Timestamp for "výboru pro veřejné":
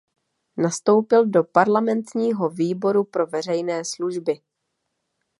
2.49-3.85